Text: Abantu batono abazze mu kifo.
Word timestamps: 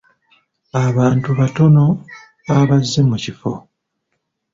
Abantu 0.87 1.29
batono 1.39 1.85
abazze 2.59 2.99
mu 3.09 3.17
kifo. 3.23 3.51